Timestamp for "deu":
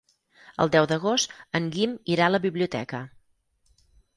0.75-0.87